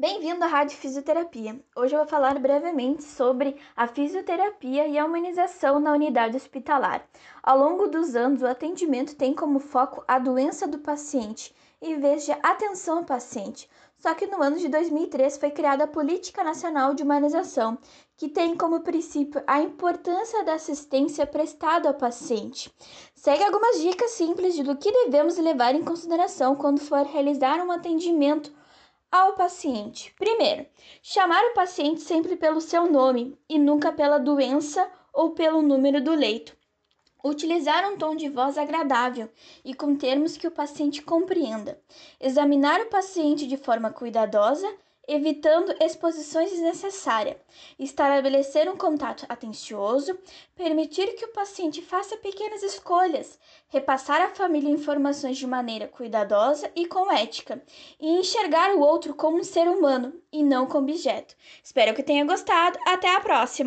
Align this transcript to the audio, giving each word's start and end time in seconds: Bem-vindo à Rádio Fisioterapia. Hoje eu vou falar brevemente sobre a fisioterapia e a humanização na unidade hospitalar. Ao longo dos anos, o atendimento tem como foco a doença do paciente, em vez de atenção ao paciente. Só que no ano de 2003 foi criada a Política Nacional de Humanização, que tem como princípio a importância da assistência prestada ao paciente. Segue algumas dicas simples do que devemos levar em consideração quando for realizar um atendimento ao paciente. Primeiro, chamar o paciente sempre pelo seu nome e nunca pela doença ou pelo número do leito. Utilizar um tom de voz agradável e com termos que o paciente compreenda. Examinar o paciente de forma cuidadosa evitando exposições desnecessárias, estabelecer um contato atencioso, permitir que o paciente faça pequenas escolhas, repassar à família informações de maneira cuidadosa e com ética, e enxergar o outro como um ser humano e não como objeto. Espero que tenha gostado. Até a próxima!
Bem-vindo 0.00 0.44
à 0.44 0.46
Rádio 0.46 0.76
Fisioterapia. 0.76 1.58
Hoje 1.74 1.92
eu 1.92 1.98
vou 1.98 2.06
falar 2.06 2.38
brevemente 2.38 3.02
sobre 3.02 3.56
a 3.74 3.88
fisioterapia 3.88 4.86
e 4.86 4.96
a 4.96 5.04
humanização 5.04 5.80
na 5.80 5.92
unidade 5.92 6.36
hospitalar. 6.36 7.04
Ao 7.42 7.58
longo 7.58 7.88
dos 7.88 8.14
anos, 8.14 8.40
o 8.40 8.46
atendimento 8.46 9.16
tem 9.16 9.34
como 9.34 9.58
foco 9.58 10.04
a 10.06 10.20
doença 10.20 10.68
do 10.68 10.78
paciente, 10.78 11.52
em 11.82 11.98
vez 11.98 12.24
de 12.24 12.30
atenção 12.30 12.98
ao 12.98 13.04
paciente. 13.04 13.68
Só 13.98 14.14
que 14.14 14.28
no 14.28 14.40
ano 14.40 14.56
de 14.56 14.68
2003 14.68 15.36
foi 15.36 15.50
criada 15.50 15.82
a 15.82 15.88
Política 15.88 16.44
Nacional 16.44 16.94
de 16.94 17.02
Humanização, 17.02 17.76
que 18.16 18.28
tem 18.28 18.56
como 18.56 18.82
princípio 18.82 19.42
a 19.48 19.60
importância 19.60 20.44
da 20.44 20.54
assistência 20.54 21.26
prestada 21.26 21.88
ao 21.88 21.94
paciente. 21.94 22.72
Segue 23.16 23.42
algumas 23.42 23.80
dicas 23.80 24.12
simples 24.12 24.56
do 24.60 24.76
que 24.76 24.92
devemos 24.92 25.36
levar 25.38 25.74
em 25.74 25.82
consideração 25.82 26.54
quando 26.54 26.78
for 26.78 27.04
realizar 27.04 27.58
um 27.66 27.72
atendimento 27.72 28.56
ao 29.10 29.34
paciente. 29.34 30.14
Primeiro, 30.18 30.66
chamar 31.02 31.42
o 31.46 31.54
paciente 31.54 32.00
sempre 32.00 32.36
pelo 32.36 32.60
seu 32.60 32.90
nome 32.90 33.38
e 33.48 33.58
nunca 33.58 33.92
pela 33.92 34.18
doença 34.18 34.90
ou 35.12 35.30
pelo 35.30 35.62
número 35.62 36.02
do 36.02 36.14
leito. 36.14 36.56
Utilizar 37.24 37.90
um 37.90 37.96
tom 37.96 38.14
de 38.14 38.28
voz 38.28 38.56
agradável 38.56 39.28
e 39.64 39.74
com 39.74 39.96
termos 39.96 40.36
que 40.36 40.46
o 40.46 40.52
paciente 40.52 41.02
compreenda. 41.02 41.80
Examinar 42.20 42.80
o 42.80 42.88
paciente 42.88 43.46
de 43.46 43.56
forma 43.56 43.90
cuidadosa 43.90 44.72
evitando 45.08 45.74
exposições 45.80 46.50
desnecessárias, 46.50 47.38
estabelecer 47.78 48.68
um 48.68 48.76
contato 48.76 49.24
atencioso, 49.28 50.18
permitir 50.54 51.14
que 51.14 51.24
o 51.24 51.32
paciente 51.32 51.80
faça 51.80 52.16
pequenas 52.18 52.62
escolhas, 52.62 53.38
repassar 53.68 54.20
à 54.20 54.28
família 54.28 54.70
informações 54.70 55.38
de 55.38 55.46
maneira 55.46 55.88
cuidadosa 55.88 56.70
e 56.76 56.86
com 56.86 57.10
ética, 57.10 57.62
e 57.98 58.06
enxergar 58.18 58.74
o 58.74 58.80
outro 58.80 59.14
como 59.14 59.38
um 59.38 59.44
ser 59.44 59.66
humano 59.66 60.12
e 60.30 60.42
não 60.42 60.66
como 60.66 60.88
objeto. 60.88 61.34
Espero 61.64 61.94
que 61.94 62.02
tenha 62.02 62.24
gostado. 62.24 62.78
Até 62.86 63.14
a 63.14 63.20
próxima! 63.20 63.66